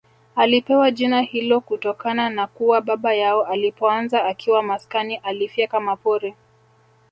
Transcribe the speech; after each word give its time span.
Alipewa 0.35 0.91
jina 0.91 1.21
hilo 1.21 1.61
kutokana 1.61 2.29
na 2.29 2.47
kuwa 2.47 2.81
baba 2.81 3.13
yao 3.13 3.43
alipoanza 3.45 4.25
akiwa 4.25 4.63
maskani 4.63 5.15
alifyeka 5.15 5.79
mapori 5.79 6.35